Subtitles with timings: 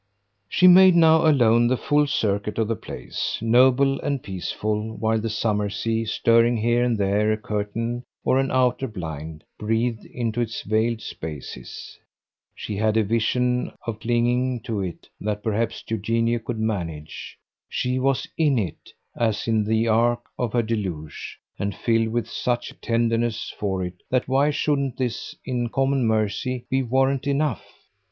[0.49, 5.29] She made now, alone, the full circuit of the place, noble and peaceful while the
[5.29, 10.63] summer sea, stirring here and there a curtain or an outer blind, breathed into its
[10.63, 11.99] veiled spaces.
[12.55, 17.37] She had a vision of clinging to it; that perhaps Eugenio could manage.
[17.69, 22.71] She was IN it, as in the ark of her deluge, and filled with such
[22.71, 27.63] a tenderness for it that why shouldn't this, in common mercy, be warrant enough?